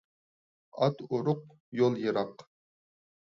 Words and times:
ئات 0.85 1.03
ئورۇق، 1.09 1.43
يول 1.81 2.01
يىراق. 2.07 2.45